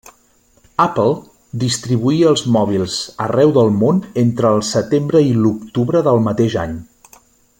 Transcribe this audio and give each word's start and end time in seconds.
Apple 0.85 1.11
distribuí 1.63 2.21
els 2.29 2.43
mòbils 2.55 2.95
arreu 3.27 3.53
del 3.59 3.69
món 3.83 4.01
entre 4.23 4.53
el 4.57 4.65
setembre 4.71 5.23
i 5.29 5.37
l'octubre 5.43 6.03
del 6.09 6.25
mateix 6.31 6.61
any. 6.67 6.77